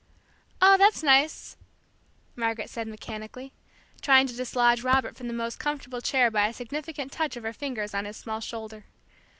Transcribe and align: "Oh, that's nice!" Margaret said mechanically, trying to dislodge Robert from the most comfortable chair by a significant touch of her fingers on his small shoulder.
"Oh, 0.63 0.77
that's 0.79 1.03
nice!" 1.03 1.57
Margaret 2.35 2.71
said 2.71 2.87
mechanically, 2.87 3.53
trying 4.01 4.25
to 4.25 4.35
dislodge 4.35 4.81
Robert 4.81 5.15
from 5.15 5.27
the 5.27 5.31
most 5.31 5.59
comfortable 5.59 6.01
chair 6.01 6.31
by 6.31 6.47
a 6.47 6.53
significant 6.53 7.11
touch 7.11 7.37
of 7.37 7.43
her 7.43 7.53
fingers 7.53 7.93
on 7.93 8.05
his 8.05 8.17
small 8.17 8.39
shoulder. 8.39 8.85